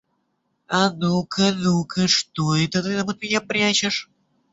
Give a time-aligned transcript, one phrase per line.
[0.77, 4.09] А ну-ка, ну-ка, что это ты там от меня прячешь?